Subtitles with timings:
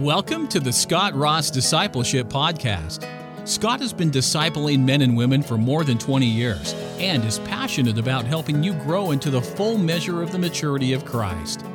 [0.00, 3.06] Welcome to the Scott Ross Discipleship Podcast.
[3.46, 7.98] Scott has been discipling men and women for more than 20 years and is passionate
[7.98, 11.66] about helping you grow into the full measure of the maturity of Christ.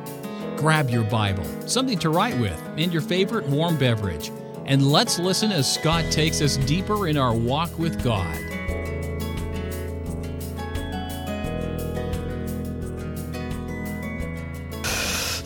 [0.57, 4.31] Grab your Bible, something to write with, and your favorite warm beverage,
[4.66, 8.54] and let's listen as Scott takes us deeper in our walk with God.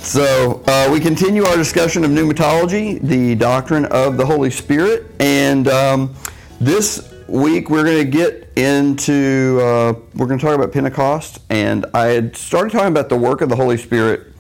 [0.10, 5.06] So, uh, we continue our discussion of pneumatology, the doctrine of the Holy Spirit.
[5.20, 6.16] And um,
[6.60, 11.42] this week we're going to get into, uh, we're going to talk about Pentecost.
[11.52, 14.34] And I had started talking about the work of the Holy Spirit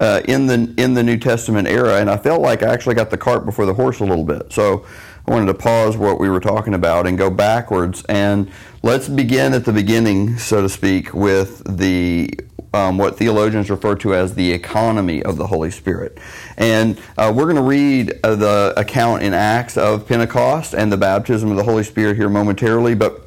[0.00, 2.00] uh, in, the, in the New Testament era.
[2.00, 4.52] And I felt like I actually got the cart before the horse a little bit.
[4.52, 4.84] So,
[5.24, 8.04] I wanted to pause what we were talking about and go backwards.
[8.08, 8.50] And
[8.82, 12.28] let's begin at the beginning, so to speak, with the
[12.74, 16.18] um, what theologians refer to as the economy of the Holy Spirit.
[16.56, 20.96] And uh, we're going to read uh, the account in Acts of Pentecost and the
[20.96, 23.22] baptism of the Holy Spirit here momentarily, but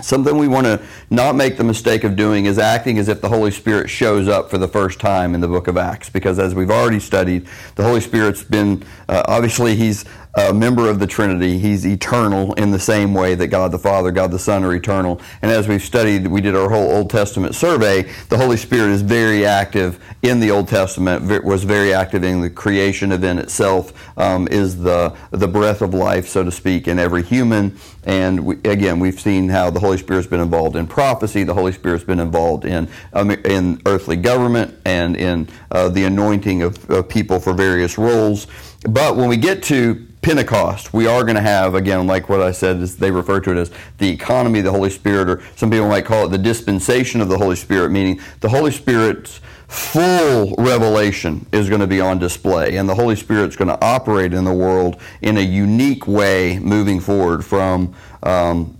[0.00, 3.28] Something we want to not make the mistake of doing is acting as if the
[3.28, 6.08] Holy Spirit shows up for the first time in the book of Acts.
[6.08, 10.04] Because as we've already studied, the Holy Spirit's been, uh, obviously, He's
[10.38, 11.58] a member of the Trinity.
[11.58, 15.20] He's eternal in the same way that God the Father, God the Son are eternal.
[15.42, 19.02] And as we've studied, we did our whole Old Testament survey, the Holy Spirit is
[19.02, 24.46] very active in the Old Testament, was very active in the creation event itself, um,
[24.48, 27.76] is the, the breath of life, so to speak, in every human.
[28.04, 31.72] And we, again, we've seen how the Holy Spirit's been involved in prophecy, the Holy
[31.72, 37.08] Spirit's been involved in, um, in earthly government, and in uh, the anointing of, of
[37.08, 38.46] people for various roles.
[38.82, 42.52] But when we get to Pentecost, we are going to have, again, like what I
[42.52, 45.70] said, is they refer to it as the economy of the Holy Spirit, or some
[45.70, 50.54] people might call it the dispensation of the Holy Spirit, meaning the Holy Spirit's full
[50.58, 54.44] revelation is going to be on display, and the Holy Spirit's going to operate in
[54.44, 58.76] the world in a unique way moving forward from um,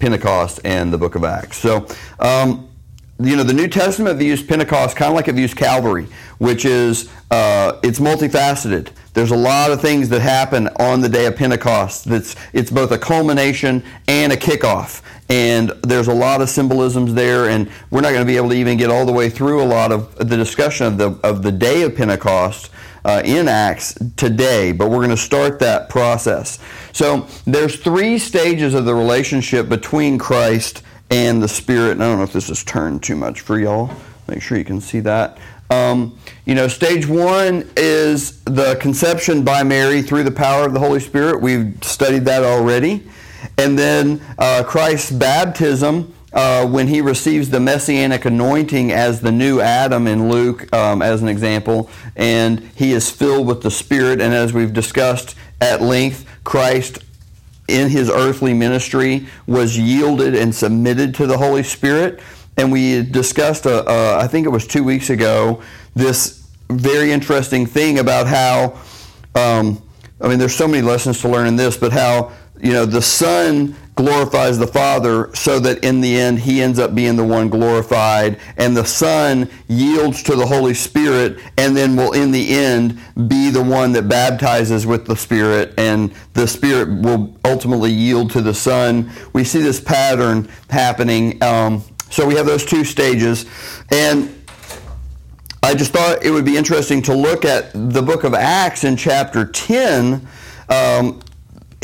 [0.00, 1.56] Pentecost and the book of Acts.
[1.56, 1.86] So,
[2.18, 2.68] um,
[3.18, 7.08] you know, the New Testament views Pentecost kind of like it views Calvary, which is
[7.30, 8.90] uh, it's multifaceted.
[9.14, 12.04] There's a lot of things that happen on the day of Pentecost.
[12.06, 17.48] That's it's both a culmination and a kickoff, and there's a lot of symbolisms there.
[17.48, 19.64] And we're not going to be able to even get all the way through a
[19.64, 22.70] lot of the discussion of the of the day of Pentecost.
[23.06, 26.58] Uh, in Acts today, but we're going to start that process.
[26.94, 31.92] So there's three stages of the relationship between Christ and the Spirit.
[31.92, 33.94] And I don't know if this is turned too much for y'all.
[34.26, 35.36] Make sure you can see that.
[35.70, 40.80] Um, you know, stage one is the conception by Mary through the power of the
[40.80, 41.40] Holy Spirit.
[41.40, 43.08] We've studied that already.
[43.56, 49.60] And then uh, Christ's baptism uh, when he receives the messianic anointing as the new
[49.60, 54.20] Adam in Luke, um, as an example, and he is filled with the Spirit.
[54.20, 56.98] And as we've discussed at length, Christ
[57.68, 62.20] in his earthly ministry was yielded and submitted to the Holy Spirit.
[62.56, 65.62] And we discussed, uh, uh, I think it was two weeks ago,
[65.94, 68.78] this very interesting thing about how,
[69.34, 69.82] um,
[70.20, 73.02] I mean, there's so many lessons to learn in this, but how, you know, the
[73.02, 77.48] Son glorifies the Father so that in the end he ends up being the one
[77.48, 82.98] glorified, and the Son yields to the Holy Spirit and then will in the end
[83.28, 88.40] be the one that baptizes with the Spirit, and the Spirit will ultimately yield to
[88.40, 89.10] the Son.
[89.32, 91.42] We see this pattern happening.
[91.42, 93.44] Um, so we have those two stages.
[93.90, 94.44] And
[95.64, 98.96] I just thought it would be interesting to look at the book of Acts in
[98.96, 100.24] chapter 10.
[100.68, 101.20] Um,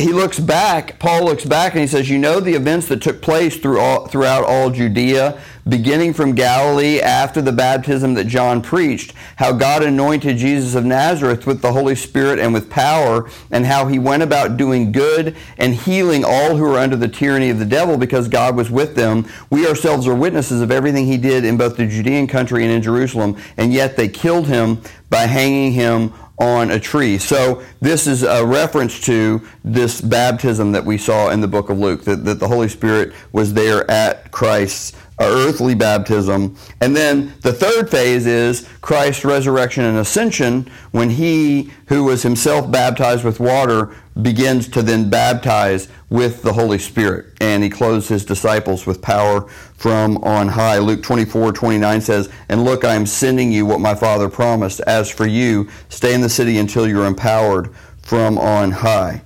[0.00, 3.20] he looks back, Paul looks back and he says, You know the events that took
[3.20, 9.14] place through all, throughout all Judea, beginning from Galilee after the baptism that John preached,
[9.36, 13.86] how God anointed Jesus of Nazareth with the Holy Spirit and with power, and how
[13.86, 17.64] he went about doing good and healing all who were under the tyranny of the
[17.64, 19.26] devil because God was with them.
[19.50, 22.82] We ourselves are witnesses of everything he did in both the Judean country and in
[22.82, 24.80] Jerusalem, and yet they killed him
[25.10, 27.18] by hanging him on a tree.
[27.18, 31.78] So this is a reference to this baptism that we saw in the book of
[31.78, 36.56] Luke, that, that the Holy Spirit was there at Christ's earthly baptism.
[36.80, 42.70] And then the third phase is Christ's resurrection and ascension when he who was himself
[42.70, 47.26] baptized with water begins to then baptize with the Holy Spirit.
[47.40, 49.42] And he clothes his disciples with power
[49.74, 50.78] from on high.
[50.78, 54.80] Luke 24, 29 says, And look, I am sending you what my Father promised.
[54.80, 59.22] As for you, stay in the city until you're empowered from on high.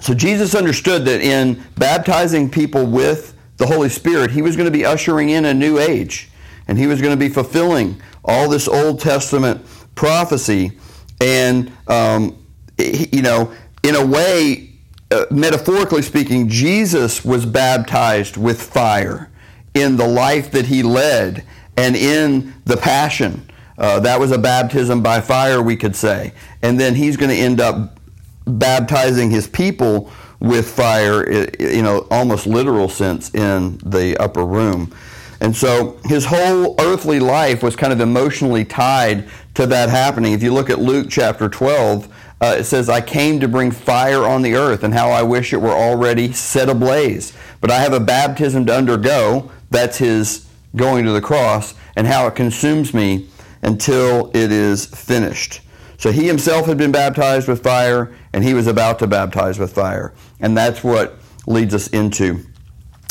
[0.00, 4.72] So Jesus understood that in baptizing people with the Holy Spirit, he was going to
[4.72, 6.30] be ushering in a new age.
[6.66, 9.64] And he was going to be fulfilling all this Old Testament
[9.94, 10.72] prophecy.
[11.20, 12.36] and um,
[12.78, 13.52] you know,
[13.82, 14.70] in a way,
[15.10, 19.30] uh, metaphorically speaking, Jesus was baptized with fire
[19.74, 21.44] in the life that he led
[21.76, 23.46] and in the passion.
[23.76, 26.32] Uh, that was a baptism by fire, we could say.
[26.62, 27.98] And then he's going to end up
[28.46, 34.92] baptizing his people with fire, you know, almost literal sense in the upper room.
[35.40, 40.32] And so his whole earthly life was kind of emotionally tied to that happening.
[40.32, 42.08] If you look at Luke chapter 12,
[42.42, 45.52] uh, it says, I came to bring fire on the earth, and how I wish
[45.52, 47.34] it were already set ablaze.
[47.60, 49.50] But I have a baptism to undergo.
[49.70, 53.28] That's his going to the cross, and how it consumes me
[53.62, 55.60] until it is finished.
[56.00, 59.74] So he himself had been baptized with fire, and he was about to baptize with
[59.74, 60.14] fire.
[60.40, 62.40] And that's what leads us into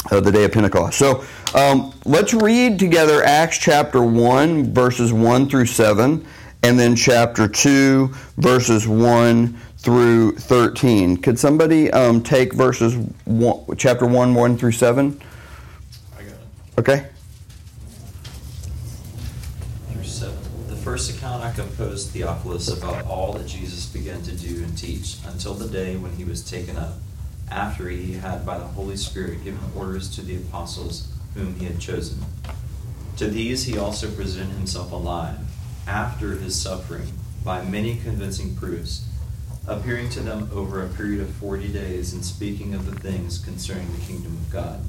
[0.09, 0.97] uh, the day of Pentecost.
[0.97, 6.25] So um, let's read together Acts chapter 1, verses 1 through 7,
[6.63, 8.07] and then chapter 2,
[8.37, 11.17] verses 1 through 13.
[11.17, 12.95] Could somebody um, take verses
[13.25, 15.21] one, chapter 1, 1 through 7?
[16.17, 16.39] I got it.
[16.79, 17.07] Okay.
[19.89, 20.48] Verse 7.
[20.69, 25.17] The first account I composed Theophilus about all that Jesus began to do and teach
[25.25, 26.93] until the day when he was taken up
[27.49, 31.79] after he had by the Holy Spirit given orders to the apostles whom he had
[31.79, 32.23] chosen.
[33.17, 35.39] To these he also presented himself alive,
[35.87, 37.13] after his suffering,
[37.43, 39.07] by many convincing proofs,
[39.67, 43.91] appearing to them over a period of forty days and speaking of the things concerning
[43.91, 44.81] the kingdom of God.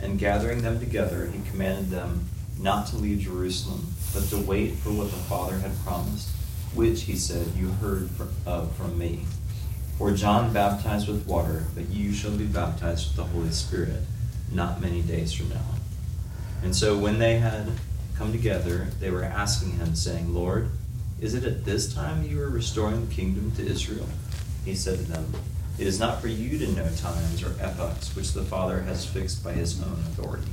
[0.00, 2.28] And gathering them together, he commanded them
[2.58, 6.28] not to leave Jerusalem, but to wait for what the Father had promised,
[6.74, 9.20] which, he said, you heard of uh, from me.
[9.98, 14.02] For John baptized with water, but you shall be baptized with the Holy Spirit
[14.50, 15.64] not many days from now.
[16.62, 17.70] And so when they had
[18.16, 20.70] come together, they were asking him, saying, Lord,
[21.20, 24.08] is it at this time you are restoring the kingdom to Israel?
[24.64, 25.32] He said to them,
[25.78, 29.44] It is not for you to know times or epochs which the Father has fixed
[29.44, 30.50] by his own authority.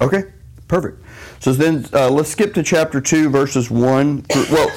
[0.00, 0.24] Okay,
[0.68, 1.02] perfect.
[1.40, 4.46] So then uh, let's skip to chapter 2, verses 1 through.
[4.50, 4.76] Well,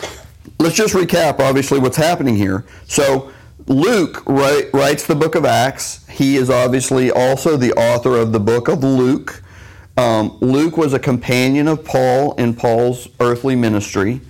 [0.60, 2.66] let's just recap, obviously, what's happening here.
[2.88, 3.32] So,
[3.68, 6.08] Luke write, writes the book of Acts.
[6.08, 9.44] He is obviously also the author of the book of Luke.
[9.98, 14.22] Um, Luke was a companion of Paul in Paul's earthly ministry,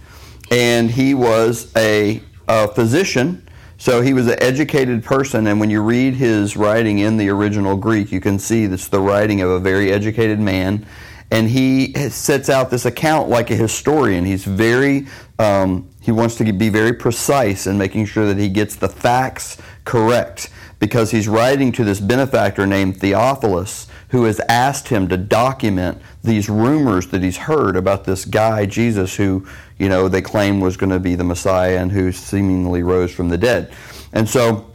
[0.49, 3.47] and he was a, a physician.
[3.81, 7.75] So he was an educated person, and when you read his writing in the original
[7.75, 10.85] Greek, you can see that's the writing of a very educated man.
[11.31, 14.23] And he sets out this account like a historian.
[14.23, 15.07] He's very
[15.39, 19.57] um, he wants to be very precise in making sure that he gets the facts
[19.83, 26.01] correct because he's writing to this benefactor named Theophilus who has asked him to document
[26.23, 29.47] these rumors that he's heard about this guy, Jesus, who,
[29.79, 33.29] you know, they claim was going to be the Messiah and who seemingly rose from
[33.29, 33.71] the dead.
[34.11, 34.69] And so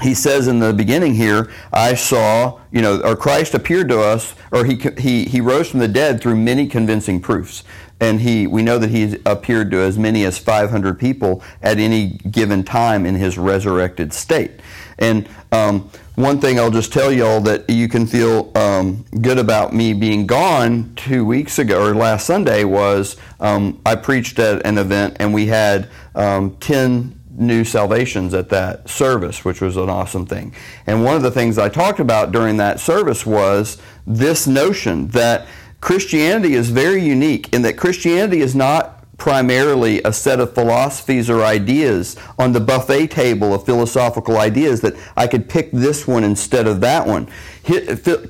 [0.00, 4.36] he says in the beginning here, I saw, you know, or Christ appeared to us,
[4.52, 7.64] or he, he, he rose from the dead through many convincing proofs
[8.00, 12.10] and he we know that he appeared to as many as 500 people at any
[12.30, 14.60] given time in his resurrected state
[14.98, 19.72] and um, one thing i'll just tell y'all that you can feel um, good about
[19.72, 24.78] me being gone two weeks ago or last sunday was um, i preached at an
[24.78, 30.26] event and we had um, 10 new salvations at that service, which was an awesome
[30.26, 30.52] thing.
[30.88, 35.46] And one of the things I talked about during that service was this notion that
[35.80, 41.44] Christianity is very unique in that Christianity is not primarily a set of philosophies or
[41.44, 46.66] ideas on the buffet table of philosophical ideas that I could pick this one instead
[46.66, 47.28] of that one.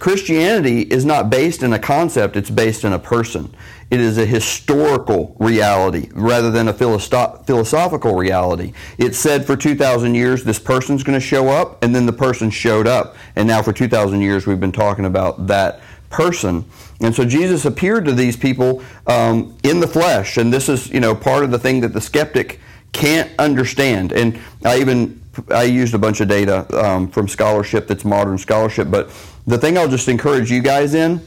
[0.01, 3.55] Christianity is not based in a concept, it's based in a person.
[3.91, 8.73] It is a historical reality rather than a philosophical reality.
[8.99, 12.51] It said for 2,000 years this person's going to show up, and then the person
[12.51, 13.17] showed up.
[13.37, 16.65] And now for 2,000 years we've been talking about that person.
[17.01, 21.01] And so Jesus appeared to these people um, in the flesh, and this is you
[21.01, 22.61] know part of the thing that the skeptic
[22.93, 24.13] can't understand.
[24.13, 28.91] And I even I used a bunch of data um, from scholarship that's modern scholarship,
[28.91, 29.11] but
[29.47, 31.21] the thing I'll just encourage you guys in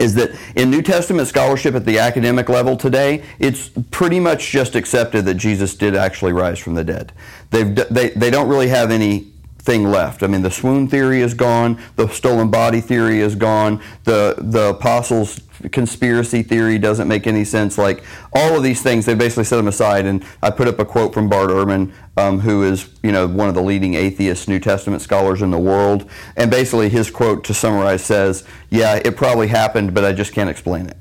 [0.00, 4.74] is that in New Testament scholarship at the academic level today, it's pretty much just
[4.74, 7.12] accepted that Jesus did actually rise from the dead.
[7.50, 9.28] They've, they, they don't really have any
[9.68, 10.22] thing left.
[10.22, 14.70] I mean, the swoon theory is gone, the stolen body theory is gone, the the
[14.70, 15.40] apostles
[15.72, 17.76] conspiracy theory doesn't make any sense.
[17.76, 20.06] Like all of these things, they basically set them aside.
[20.06, 23.50] And I put up a quote from Bart Ehrman, um, who is you know one
[23.50, 26.08] of the leading atheist New Testament scholars in the world.
[26.34, 30.48] And basically, his quote to summarize says, "Yeah, it probably happened, but I just can't
[30.48, 30.96] explain it."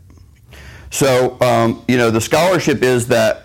[0.89, 3.43] So um, you know, the scholarship is that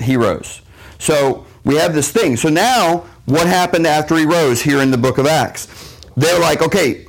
[0.00, 0.60] he rose.
[0.98, 2.36] So we have this thing.
[2.36, 5.96] So now, what happened after he rose here in the book of Acts?
[6.16, 7.06] They're like, okay,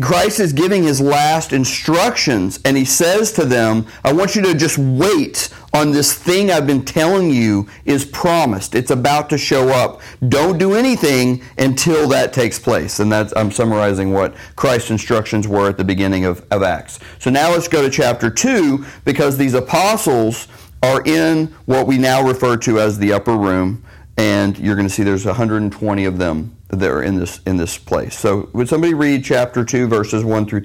[0.00, 4.54] Christ is giving his last instructions, and he says to them, I want you to
[4.54, 8.74] just wait on this thing I've been telling you is promised.
[8.74, 10.00] It's about to show up.
[10.28, 12.98] Don't do anything until that takes place.
[12.98, 16.98] And that's, I'm summarizing what Christ's instructions were at the beginning of, of Acts.
[17.20, 20.48] So now let's go to chapter 2 because these apostles
[20.82, 23.84] are in what we now refer to as the upper room,
[24.16, 27.78] and you're going to see there's 120 of them that are in this in this
[27.78, 28.18] place.
[28.18, 30.62] So would somebody read chapter 2 verses 1 through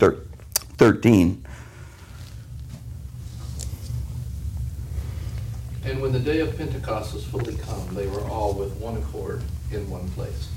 [0.78, 1.46] 13?
[5.86, 9.42] And when the day of Pentecost was fully come, they were all with one accord
[9.72, 10.50] in one place.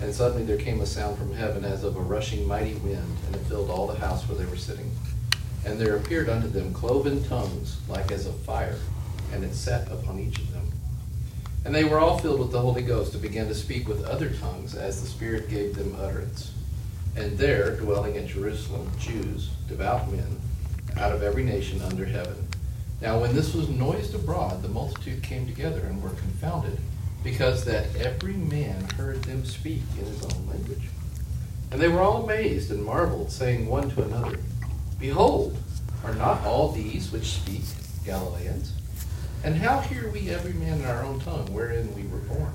[0.00, 3.34] And suddenly there came a sound from heaven as of a rushing mighty wind, and
[3.34, 4.90] it filled all the house where they were sitting.
[5.66, 8.78] And there appeared unto them cloven tongues like as of fire,
[9.32, 10.57] and it sat upon each of them.
[11.68, 14.30] And they were all filled with the Holy Ghost and began to speak with other
[14.30, 16.54] tongues as the Spirit gave them utterance.
[17.14, 20.40] And there, dwelling at Jerusalem, Jews, devout men,
[20.96, 22.48] out of every nation under heaven.
[23.02, 26.78] Now when this was noised abroad, the multitude came together and were confounded,
[27.22, 30.88] because that every man heard them speak in his own language.
[31.70, 34.38] And they were all amazed and marveled, saying one to another,
[34.98, 35.58] Behold,
[36.02, 37.60] are not all these which speak
[38.06, 38.72] Galileans?
[39.44, 42.52] And how hear we every man in our own tongue wherein we were born?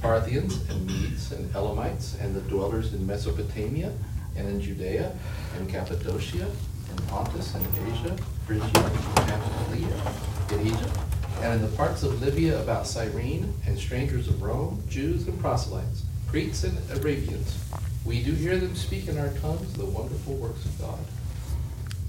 [0.00, 3.92] Parthians and Medes and Elamites and the dwellers in Mesopotamia
[4.36, 5.14] and in Judea
[5.56, 6.50] and Cappadocia
[6.90, 10.12] and Pontus and Asia, Phrygia and Pamphylia,
[10.52, 10.98] in Egypt,
[11.40, 16.04] and in the parts of Libya about Cyrene, and strangers of Rome, Jews and proselytes,
[16.30, 17.62] Greeks and Arabians.
[18.04, 20.98] We do hear them speak in our tongues the wonderful works of God.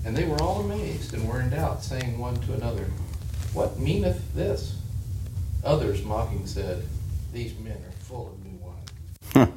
[0.03, 2.87] And they were all amazed and were in doubt, saying one to another,
[3.55, 4.75] What meaneth this?
[5.63, 6.83] Others mocking said,
[7.31, 8.59] These men are full of new
[9.33, 9.53] wine.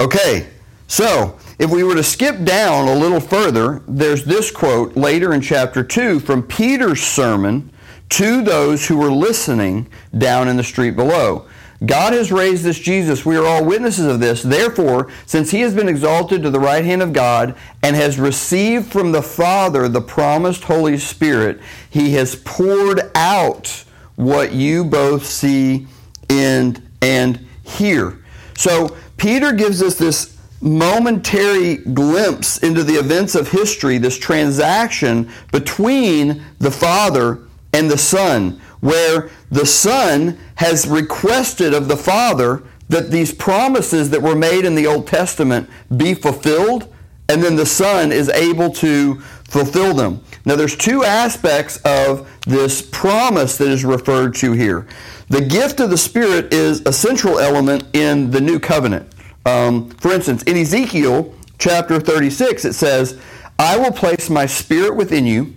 [0.00, 0.48] Okay,
[0.88, 5.40] so if we were to skip down a little further, there's this quote later in
[5.40, 7.72] chapter 2 from Peter's sermon
[8.10, 11.47] to those who were listening down in the street below.
[11.86, 13.24] God has raised this Jesus.
[13.24, 14.42] We are all witnesses of this.
[14.42, 18.90] Therefore, since he has been exalted to the right hand of God and has received
[18.90, 23.84] from the Father the promised Holy Spirit, he has poured out
[24.16, 25.86] what you both see
[26.28, 28.18] and, and hear.
[28.56, 36.42] So, Peter gives us this momentary glimpse into the events of history, this transaction between
[36.58, 37.40] the Father
[37.72, 44.20] and the Son, where the Son has requested of the Father that these promises that
[44.20, 46.92] were made in the Old Testament be fulfilled,
[47.28, 50.20] and then the Son is able to fulfill them.
[50.44, 54.88] Now, there's two aspects of this promise that is referred to here.
[55.28, 59.14] The gift of the Spirit is a central element in the new covenant.
[59.46, 63.20] Um, for instance, in Ezekiel chapter 36, it says,
[63.60, 65.54] I will place my spirit within you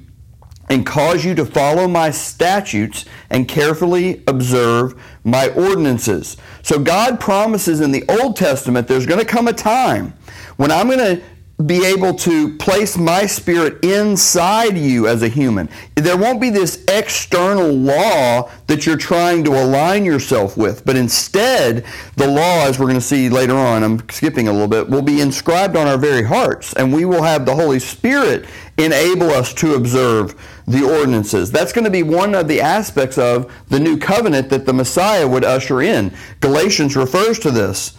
[0.72, 6.38] and cause you to follow my statutes and carefully observe my ordinances.
[6.62, 10.14] So God promises in the Old Testament there's going to come a time
[10.56, 11.22] when I'm going to
[11.66, 15.70] be able to place my spirit inside you as a human.
[15.96, 21.86] There won't be this external law that you're trying to align yourself with, but instead,
[22.16, 25.02] the law, as we're going to see later on, I'm skipping a little bit, will
[25.02, 28.46] be inscribed on our very hearts, and we will have the Holy Spirit
[28.78, 30.36] enable us to observe
[30.68, 31.52] the ordinances.
[31.52, 35.28] That's going to be one of the aspects of the new covenant that the Messiah
[35.28, 36.14] would usher in.
[36.40, 37.98] Galatians refers to this.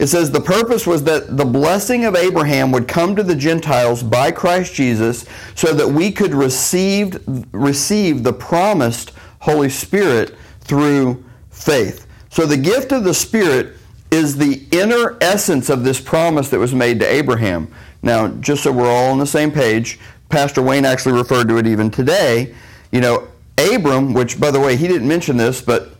[0.00, 4.02] It says the purpose was that the blessing of Abraham would come to the Gentiles
[4.02, 12.06] by Christ Jesus so that we could receive, receive the promised Holy Spirit through faith.
[12.30, 13.76] So the gift of the Spirit
[14.10, 17.72] is the inner essence of this promise that was made to Abraham.
[18.02, 21.66] Now, just so we're all on the same page, Pastor Wayne actually referred to it
[21.66, 22.54] even today.
[22.90, 23.28] You know,
[23.58, 25.90] Abram, which by the way, he didn't mention this, but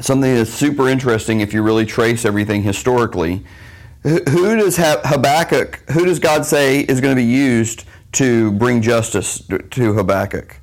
[0.00, 3.44] something that's super interesting if you really trace everything historically.
[4.02, 9.42] Who does Habakkuk, who does God say is going to be used to bring justice
[9.70, 10.56] to Habakkuk?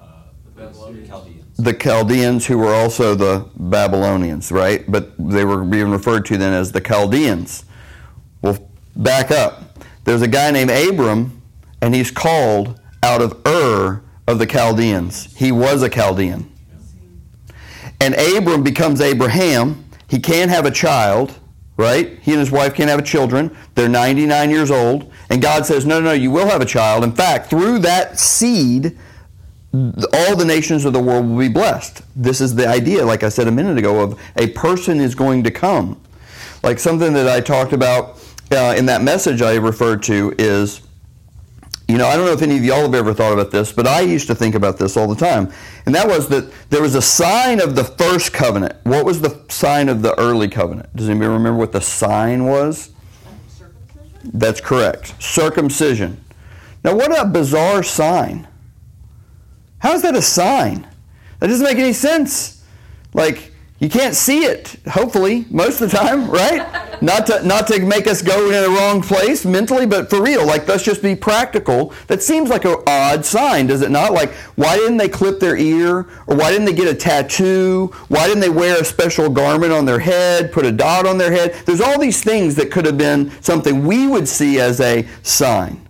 [0.00, 0.22] Uh,
[0.56, 1.56] the Chaldeans.
[1.58, 4.90] The Chaldeans, who were also the Babylonians, right?
[4.90, 7.66] But they were being referred to then as the Chaldeans.
[8.40, 9.78] Well, back up.
[10.04, 11.39] There's a guy named Abram,
[11.82, 15.34] and he's called out of Ur of the Chaldeans.
[15.36, 16.50] He was a Chaldean
[18.00, 19.84] and Abram becomes Abraham.
[20.08, 21.38] He can't have a child,
[21.76, 22.18] right?
[22.22, 23.56] He and his wife can't have children.
[23.74, 25.12] They're 99 years old.
[25.28, 27.04] And God says, no, no, you will have a child.
[27.04, 28.98] In fact, through that seed,
[29.72, 32.02] all the nations of the world will be blessed.
[32.16, 35.44] This is the idea, like I said a minute ago, of a person is going
[35.44, 36.00] to come.
[36.62, 38.18] Like something that I talked about
[38.50, 40.80] uh, in that message I referred to is,
[41.90, 43.86] you know, I don't know if any of y'all have ever thought about this, but
[43.86, 45.52] I used to think about this all the time.
[45.86, 48.76] And that was that there was a sign of the first covenant.
[48.84, 50.94] What was the sign of the early covenant?
[50.94, 52.90] Does anybody remember what the sign was?
[54.22, 55.20] That's correct.
[55.22, 56.22] Circumcision.
[56.84, 58.46] Now, what a bizarre sign.
[59.78, 60.86] How is that a sign?
[61.38, 62.62] That doesn't make any sense.
[63.14, 63.49] Like,
[63.80, 66.90] you can't see it, hopefully, most of the time, right?
[67.02, 70.46] not to not to make us go in the wrong place mentally, but for real,
[70.46, 71.94] like let's just be practical.
[72.06, 74.12] That seems like an odd sign, does it not?
[74.12, 76.00] Like, why didn't they clip their ear?
[76.26, 77.86] Or why didn't they get a tattoo?
[78.08, 81.32] Why didn't they wear a special garment on their head, put a dot on their
[81.32, 81.54] head?
[81.64, 85.88] There's all these things that could have been something we would see as a sign.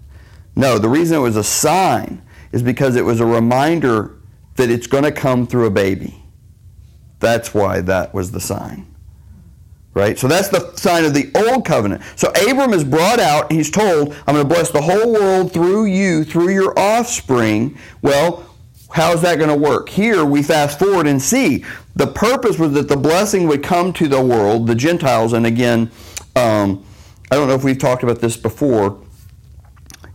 [0.54, 4.16] No, the reason it was a sign is because it was a reminder
[4.56, 6.19] that it's going to come through a baby.
[7.20, 8.86] That's why that was the sign.
[9.92, 10.18] Right?
[10.18, 12.02] So that's the sign of the old covenant.
[12.16, 15.86] So Abram is brought out, he's told, I'm going to bless the whole world through
[15.86, 17.76] you, through your offspring.
[18.00, 18.46] Well,
[18.90, 19.88] how's that going to work?
[19.88, 21.64] Here we fast forward and see.
[21.96, 25.90] The purpose was that the blessing would come to the world, the Gentiles, and again,
[26.36, 26.84] um,
[27.30, 29.00] I don't know if we've talked about this before.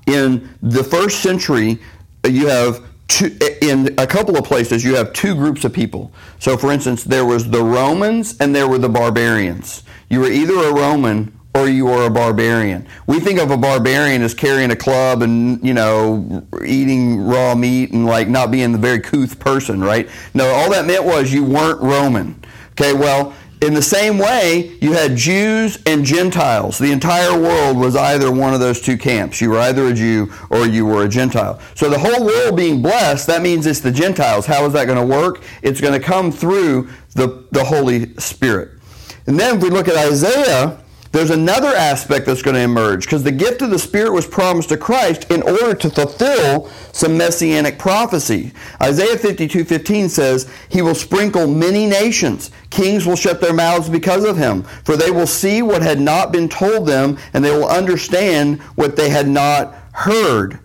[0.07, 1.79] In the first century,
[2.25, 6.11] you have two, in a couple of places you have two groups of people.
[6.39, 9.83] So, for instance, there was the Romans and there were the barbarians.
[10.09, 12.85] You were either a Roman or you were a barbarian.
[13.07, 17.93] We think of a barbarian as carrying a club and you know eating raw meat
[17.93, 20.09] and like not being the very couth person, right?
[20.33, 22.43] No, all that meant was you weren't Roman.
[22.71, 23.33] Okay, well,
[23.65, 26.77] in the same way, you had Jews and Gentiles.
[26.77, 29.41] The entire world was either one of those two camps.
[29.41, 31.59] You were either a Jew or you were a Gentile.
[31.73, 34.45] So the whole world being blessed, that means it's the Gentiles.
[34.45, 35.41] How is that going to work?
[35.63, 38.79] It's going to come through the, the Holy Spirit.
[39.25, 40.79] And then if we look at Isaiah,
[41.15, 44.67] there's another aspect that's going to emerge because the gift of the Spirit was promised
[44.67, 48.51] to Christ in order to fulfill some messianic prophecy.
[48.81, 54.35] Isaiah 52:15 says, "He will sprinkle many nations; kings will shut their mouths because of
[54.35, 58.59] him, for they will see what had not been told them, and they will understand
[58.75, 60.59] what they had not heard."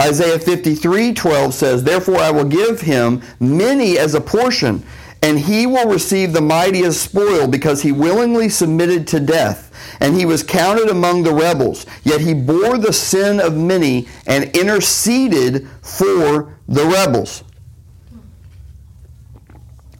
[0.00, 4.84] Isaiah 53:12 says, "Therefore I will give him many as a portion."
[5.26, 10.24] And he will receive the mightiest spoil because he willingly submitted to death and he
[10.24, 11.84] was counted among the rebels.
[12.04, 17.42] Yet he bore the sin of many and interceded for the rebels.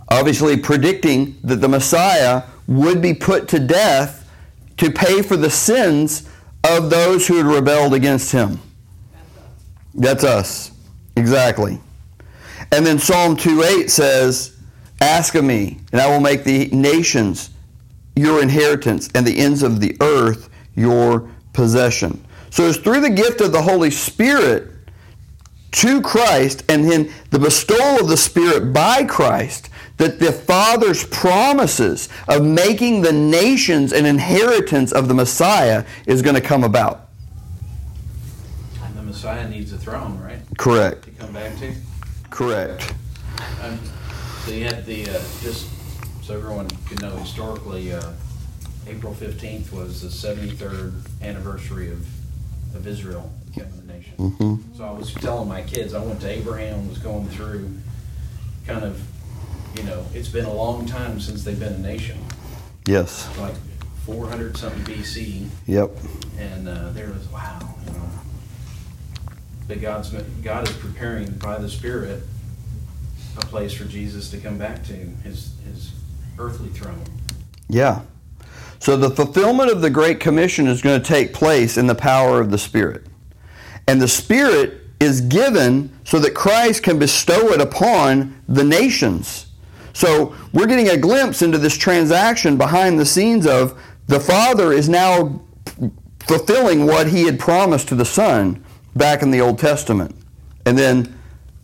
[0.08, 4.30] Obviously, predicting that the Messiah would be put to death
[4.76, 6.28] to pay for the sins
[6.62, 8.60] of those who had rebelled against him.
[9.92, 10.70] That's us.
[11.16, 11.80] Exactly.
[12.70, 14.55] And then Psalm 2:8 says,
[15.00, 17.50] Ask of me, and I will make the nations
[18.14, 22.24] your inheritance and the ends of the earth your possession.
[22.50, 24.70] So it's through the gift of the Holy Spirit
[25.72, 32.08] to Christ and then the bestowal of the Spirit by Christ that the Father's promises
[32.28, 37.08] of making the nations an inheritance of the Messiah is going to come about.
[38.82, 40.38] And the Messiah needs a throne, right?
[40.58, 41.04] Correct.
[41.04, 41.74] To come back to.
[42.30, 42.94] Correct.
[43.62, 43.78] Um,
[44.46, 45.68] so you had the, uh, just
[46.22, 48.12] so everyone can know historically, uh,
[48.86, 52.06] April 15th was the 73rd anniversary of,
[52.76, 54.14] of Israel becoming a nation.
[54.16, 54.76] Mm-hmm.
[54.76, 57.68] So I was telling my kids, I went to Abraham, was going through
[58.68, 59.02] kind of,
[59.76, 62.16] you know, it's been a long time since they've been a nation,
[62.86, 63.28] Yes.
[63.38, 63.56] like
[64.04, 65.48] 400 something BC.
[65.66, 65.90] Yep.
[66.38, 68.08] And uh, there was, wow, you know.
[69.66, 70.10] But God's,
[70.44, 72.22] God is preparing by the Spirit
[73.38, 75.92] a place for Jesus to come back to, his, his
[76.38, 77.04] earthly throne.
[77.68, 78.02] Yeah.
[78.78, 82.40] So the fulfillment of the Great Commission is going to take place in the power
[82.40, 83.06] of the Spirit.
[83.88, 89.46] And the Spirit is given so that Christ can bestow it upon the nations.
[89.92, 94.88] So we're getting a glimpse into this transaction behind the scenes of the Father is
[94.88, 95.42] now
[96.20, 98.62] fulfilling what he had promised to the Son
[98.94, 100.14] back in the Old Testament.
[100.64, 101.18] And then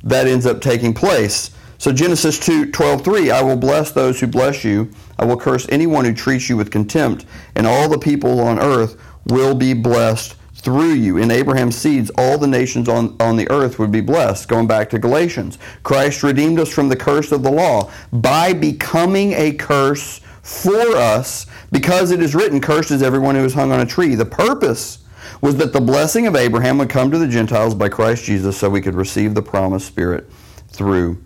[0.05, 1.51] that ends up taking place.
[1.83, 4.89] So Genesis 2, 12, 3, I will bless those who bless you.
[5.19, 8.97] I will curse anyone who treats you with contempt, and all the people on earth
[9.27, 11.17] will be blessed through you.
[11.17, 14.47] In Abraham's seeds, all the nations on, on the earth would be blessed.
[14.47, 19.33] Going back to Galatians, Christ redeemed us from the curse of the law by becoming
[19.33, 23.81] a curse for us, because it is written, Cursed is everyone who is hung on
[23.81, 24.15] a tree.
[24.15, 24.99] The purpose
[25.41, 28.71] was that the blessing of Abraham would come to the Gentiles by Christ Jesus so
[28.71, 30.31] we could receive the promised Spirit
[30.69, 31.21] through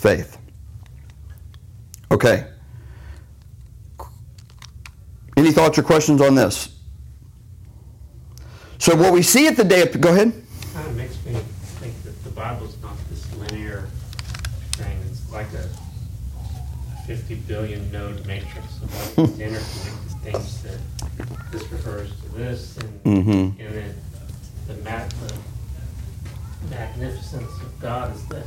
[0.00, 0.38] faith.
[2.10, 2.46] Okay.
[5.36, 6.74] Any thoughts or questions on this?
[8.78, 10.32] So what we see at the day of go ahead.
[10.72, 13.86] Kind of makes me think that the Bible's not this linear
[14.72, 14.98] thing.
[15.10, 15.68] It's like a
[17.06, 20.78] 50 billion node matrix of all these interconnected things that
[21.52, 23.60] this refers to this, and, Mhm.
[23.66, 23.94] and then
[24.66, 25.34] the, ma- the
[26.70, 28.46] magnificence of God is that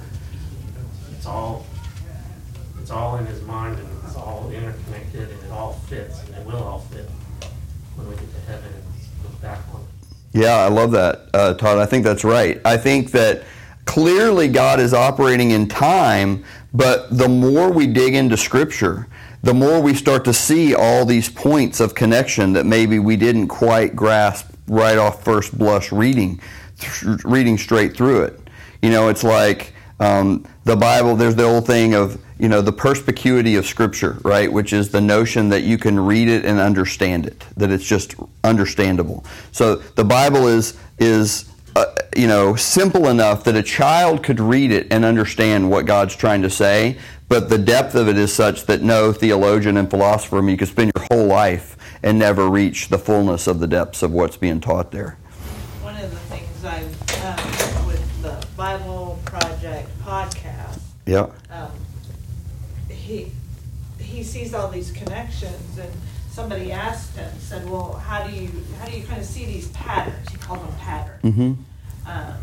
[1.23, 1.65] it's all
[2.81, 6.45] it's all in His mind and it's all interconnected and it all fits and it
[6.45, 7.09] will all fit
[7.95, 8.83] when we get to heaven and
[9.23, 9.87] look back on it.
[10.33, 11.77] Yeah, I love that, uh, Todd.
[11.77, 12.59] I think that's right.
[12.65, 13.43] I think that
[13.85, 19.07] clearly God is operating in time, but the more we dig into Scripture,
[19.43, 23.47] the more we start to see all these points of connection that maybe we didn't
[23.47, 26.41] quite grasp right off first blush reading,
[26.79, 28.41] th- reading straight through it.
[28.81, 31.15] You know, it's like um, the Bible.
[31.15, 34.51] There's the old thing of you know the perspicuity of Scripture, right?
[34.51, 38.15] Which is the notion that you can read it and understand it, that it's just
[38.43, 39.25] understandable.
[39.51, 44.71] So the Bible is is uh, you know simple enough that a child could read
[44.71, 46.97] it and understand what God's trying to say,
[47.33, 50.57] but the depth of it is such that no theologian and philosopher, I mean, you
[50.57, 54.37] could spend your whole life and never reach the fullness of the depths of what's
[54.37, 55.17] being taught there.
[55.81, 56.85] One of the things I've,
[57.25, 61.27] um, with the Bible Project podcast, Yeah.
[61.49, 61.71] um,
[62.89, 63.31] he,
[63.99, 65.91] he sees all these connections and
[66.31, 68.49] somebody asked him, said, well, how do you,
[68.79, 70.29] how do you kind of see these patterns?
[70.29, 71.23] He called them patterns.
[71.23, 72.09] Mm-hmm.
[72.09, 72.35] Um,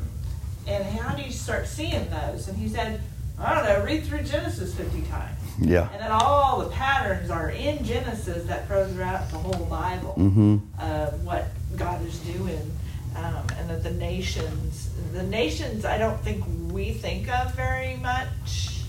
[0.66, 2.48] and how do you start seeing those?
[2.48, 3.00] And he said,
[3.38, 5.38] I don't know, read through Genesis 50 times.
[5.60, 5.88] Yeah.
[5.92, 10.56] And then all the patterns are in Genesis that go throughout the whole Bible Mm-hmm.
[10.80, 12.70] of what God is doing.
[13.16, 18.82] Um, and that the nations, the nations, I don't think we think of very much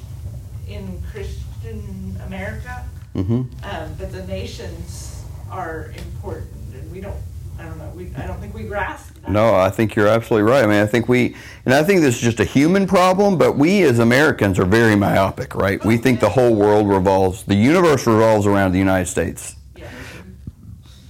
[0.68, 2.86] in Christian America.
[3.16, 3.42] Mm-hmm.
[3.64, 7.18] Um, but the nations are important, and we don't.
[7.60, 7.92] I don't know.
[7.94, 9.30] We, I don't think we grasp that.
[9.30, 10.64] No, I think you're absolutely right.
[10.64, 13.56] I mean, I think we, and I think this is just a human problem, but
[13.56, 15.84] we as Americans are very myopic, right?
[15.86, 19.56] We think the whole world revolves, the universe revolves around the United States.
[19.76, 19.90] Yeah.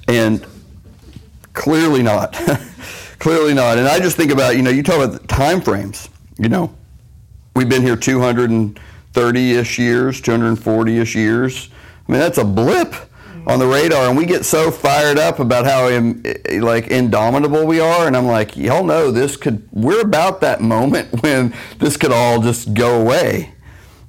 [0.10, 0.46] And
[1.54, 2.36] clearly not.
[3.22, 3.78] clearly not.
[3.78, 6.74] And I just think about, you know, you talk about time frames, you know,
[7.56, 11.70] we've been here 230-ish years, 240-ish years.
[12.08, 12.94] I mean, that's a blip
[13.46, 16.88] on the radar, and we get so fired up about how um, eh, eh, like
[16.88, 19.68] indomitable we are, and I'm like, y'all know this could.
[19.72, 23.54] We're about that moment when this could all just go away,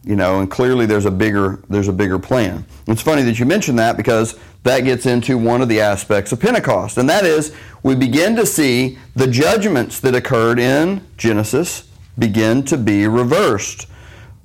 [0.04, 0.40] you know.
[0.40, 2.66] And clearly, there's a bigger there's a bigger plan.
[2.86, 6.40] It's funny that you mentioned that because that gets into one of the aspects of
[6.40, 12.62] Pentecost, and that is we begin to see the judgments that occurred in Genesis begin
[12.64, 13.86] to be reversed.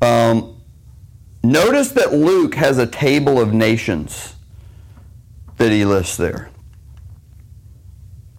[0.01, 0.59] Um,
[1.43, 4.35] notice that Luke has a table of nations
[5.57, 6.49] that he lists there.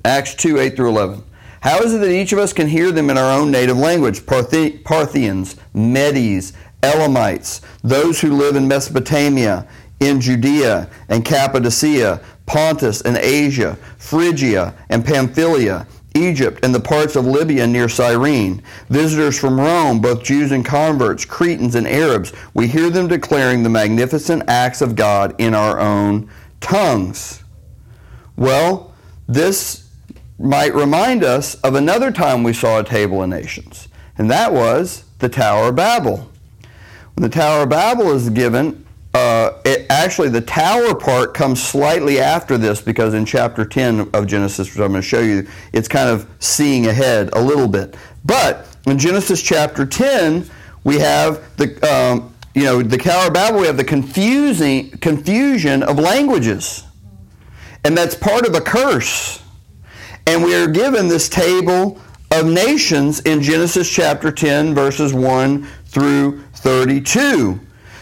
[0.04, 1.24] Acts 2 8 through 11.
[1.60, 4.24] How is it that each of us can hear them in our own native language?
[4.24, 9.66] Parthians, Medes, Elamites, those who live in Mesopotamia,
[10.00, 17.26] in Judea and Cappadocia, Pontus and Asia, Phrygia and Pamphylia, Egypt and the parts of
[17.26, 22.90] Libya near Cyrene, visitors from Rome, both Jews and converts, Cretans and Arabs, we hear
[22.90, 26.30] them declaring the magnificent acts of God in our own
[26.60, 27.44] tongues.
[28.36, 28.94] Well,
[29.28, 29.88] this
[30.38, 35.04] might remind us of another time we saw a table of nations, and that was
[35.18, 36.30] the Tower of Babel.
[37.14, 42.20] When the Tower of Babel is given, uh, it, actually the tower part comes slightly
[42.20, 45.88] after this because in chapter 10 of Genesis, which I'm going to show you, it's
[45.88, 47.96] kind of seeing ahead a little bit.
[48.24, 50.48] But in Genesis chapter 10,
[50.84, 53.60] we have the um, you know the Tower of Babel.
[53.60, 56.84] We have the confusing confusion of languages,
[57.84, 59.42] and that's part of a curse.
[60.26, 66.42] And we are given this table of nations in Genesis chapter 10, verses 1 through
[66.52, 67.58] 32.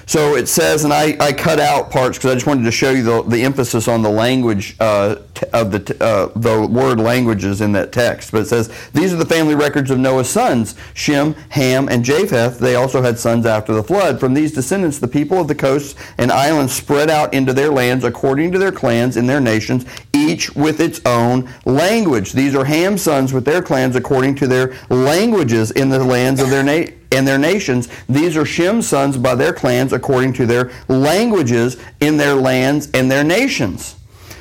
[0.07, 2.93] So it says, and I, I cut out parts because I just wanted to show
[2.93, 5.17] you the, the emphasis on the language uh,
[5.53, 8.31] of the, uh, the word languages in that text.
[8.31, 12.61] But it says, These are the family records of Noah's sons Shem, Ham, and Japheth.
[12.61, 14.21] They also had sons after the flood.
[14.21, 18.05] From these descendants, the people of the coasts and islands spread out into their lands
[18.05, 22.31] according to their clans and their nations, each with its own language.
[22.31, 26.49] These are Ham's sons with their clans according to their languages in the lands of
[26.49, 27.89] their na- and their nations.
[28.09, 33.11] These are Shem's sons by their clans according to their languages in their lands and
[33.11, 33.97] their nations.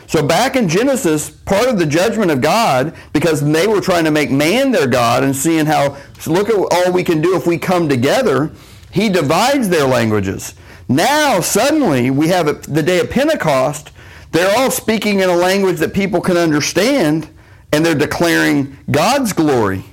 [0.08, 4.12] So back in Genesis, part of the judgment of God, because they were trying to
[4.12, 5.98] make man their God and seeing how,
[6.28, 8.52] look at all we can do if we come together,
[8.92, 10.54] he divides their languages.
[10.88, 13.92] Now, suddenly, we have the day of Pentecost.
[14.32, 17.28] They're all speaking in a language that people can understand,
[17.72, 19.84] and they're declaring God's glory.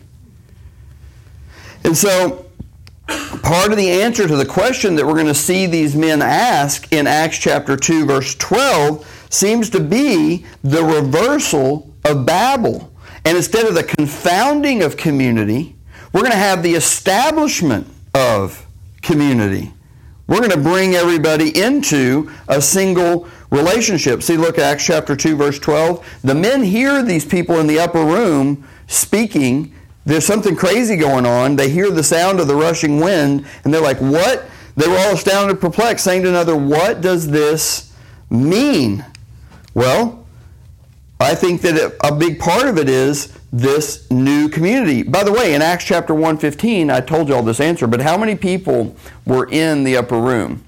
[1.85, 2.41] And so,
[3.07, 6.93] part of the answer to the question that we're going to see these men ask
[6.93, 12.93] in Acts chapter 2, verse 12, seems to be the reversal of Babel.
[13.25, 15.77] And instead of the confounding of community,
[16.12, 18.67] we're going to have the establishment of
[19.01, 19.73] community.
[20.27, 24.23] We're going to bring everybody into a single relationship.
[24.23, 26.21] See, look at Acts chapter 2, verse 12.
[26.23, 29.75] The men hear these people in the upper room speaking.
[30.05, 31.57] There's something crazy going on.
[31.57, 34.49] They hear the sound of the rushing wind, and they're like, What?
[34.77, 37.93] They were all astounded, and perplexed, saying to another, What does this
[38.31, 39.05] mean?
[39.75, 40.27] Well,
[41.21, 45.03] I think that a big part of it is this new community.
[45.03, 48.17] By the way, in Acts chapter 115, I told you all this answer, but how
[48.17, 50.65] many people were in the upper room?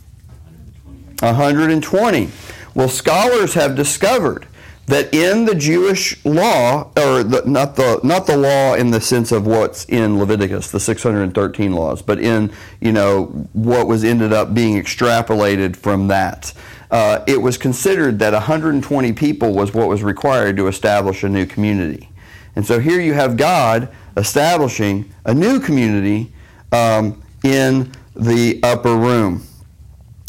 [1.21, 2.29] 120.
[2.75, 4.47] Well, scholars have discovered
[4.87, 9.33] that in the Jewish law, or the, not the not the law in the sense
[9.33, 14.55] of what's in Leviticus, the 613 laws, but in you know what was ended up
[14.55, 16.53] being extrapolated from that,
[16.91, 21.47] uh, it was considered that 120 people was what was required to establish a new
[21.47, 22.11] community.
[22.57, 26.33] And so here you have God establishing a new community
[26.73, 29.43] um, in the upper room.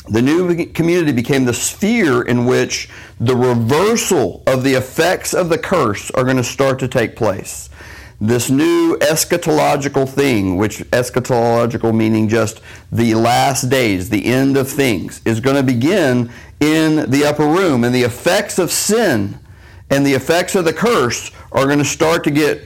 [0.08, 2.90] The new community became the sphere in which
[3.20, 7.70] the reversal of the effects of the curse are going to start to take place.
[8.22, 15.22] This new eschatological thing, which eschatological meaning just the last days, the end of things,
[15.26, 17.84] is going to begin in the upper room.
[17.84, 19.40] And the effects of sin
[19.90, 22.64] and the effects of the curse are going to start to get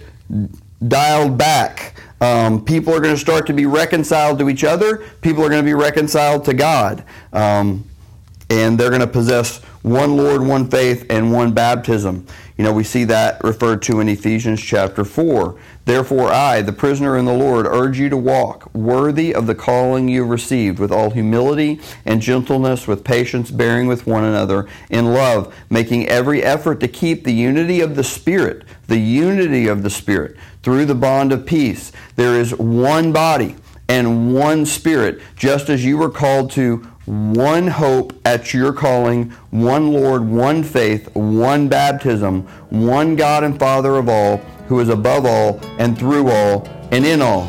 [0.87, 1.98] dialed back.
[2.21, 5.03] Um, people are going to start to be reconciled to each other.
[5.21, 7.03] People are going to be reconciled to God.
[7.31, 7.85] Um,
[8.49, 12.25] and they're going to possess one Lord, one faith, and one baptism.
[12.57, 15.57] You know, we see that referred to in Ephesians chapter 4.
[15.85, 20.09] Therefore, I, the prisoner in the Lord, urge you to walk worthy of the calling
[20.09, 25.55] you received, with all humility and gentleness, with patience, bearing with one another in love,
[25.69, 30.35] making every effort to keep the unity of the Spirit, the unity of the Spirit,
[30.69, 31.91] through the bond of peace.
[32.15, 33.55] There is one body
[33.87, 36.77] and one Spirit, just as you were called to
[37.07, 43.95] one hope at your calling, one Lord, one faith, one baptism, one God and Father
[43.95, 47.47] of all, who is above all and through all and in all.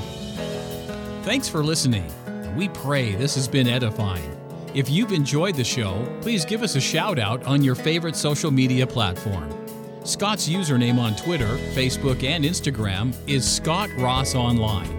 [1.23, 2.11] Thanks for listening.
[2.57, 4.35] We pray this has been edifying.
[4.73, 8.51] If you've enjoyed the show, please give us a shout out on your favorite social
[8.51, 9.60] media platform.
[10.05, 14.99] Scott's username on Twitter, Facebook, and Instagram is Scott Ross Online.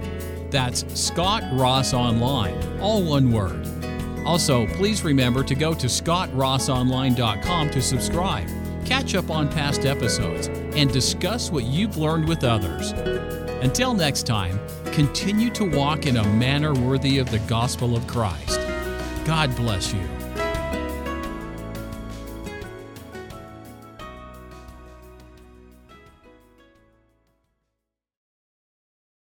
[0.51, 3.67] That's Scott Ross Online, all one word.
[4.25, 8.47] Also, please remember to go to scottrossonline.com to subscribe,
[8.85, 12.91] catch up on past episodes, and discuss what you've learned with others.
[13.63, 14.59] Until next time,
[14.91, 18.59] continue to walk in a manner worthy of the gospel of Christ.
[19.25, 20.20] God bless you.